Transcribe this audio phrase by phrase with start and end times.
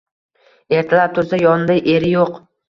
[0.77, 2.43] Ertalab tursa, yonida eri yo‘q.